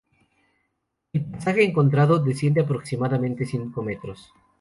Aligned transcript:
El 1.13 1.25
pasaje 1.25 1.63
encontrado 1.63 2.17
desciende 2.17 2.61
aproximadamente 2.61 3.45
cinco 3.45 3.83
metros. 3.83 4.33